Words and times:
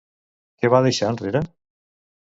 Què 0.61 0.71
va 0.75 0.81
deixar 0.87 1.13
enrere? 1.15 1.43